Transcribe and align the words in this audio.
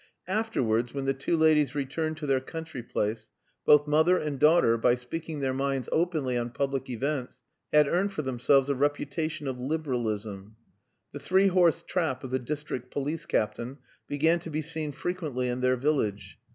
Afterwards, 0.27 0.95
when 0.95 1.05
the 1.05 1.13
two 1.13 1.37
ladies 1.37 1.75
returned 1.75 2.17
to 2.17 2.25
their 2.25 2.39
country 2.39 2.81
place, 2.81 3.29
both 3.67 3.85
mother 3.85 4.17
and 4.17 4.39
daughter, 4.39 4.75
by 4.75 4.95
speaking 4.95 5.41
their 5.41 5.53
minds 5.53 5.87
openly 5.91 6.35
on 6.35 6.49
public 6.49 6.89
events, 6.89 7.43
had 7.71 7.87
earned 7.87 8.11
for 8.11 8.23
themselves 8.23 8.67
a 8.71 8.73
reputation 8.73 9.47
of 9.47 9.59
liberalism. 9.59 10.55
The 11.11 11.19
three 11.19 11.49
horse 11.49 11.83
trap 11.83 12.23
of 12.23 12.31
the 12.31 12.39
district 12.39 12.89
police 12.89 13.27
captain 13.27 13.77
began 14.07 14.39
to 14.39 14.49
be 14.49 14.63
seen 14.63 14.91
frequently 14.91 15.49
in 15.49 15.61
their 15.61 15.77
village. 15.77 16.39